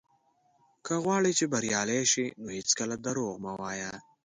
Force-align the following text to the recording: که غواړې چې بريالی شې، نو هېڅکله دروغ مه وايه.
که 0.85 0.93
غواړې 1.03 1.31
چې 1.39 1.45
بريالی 1.53 2.01
شې، 2.11 2.25
نو 2.41 2.47
هېڅکله 2.57 2.95
دروغ 3.05 3.33
مه 3.43 3.51
وايه. 3.59 3.91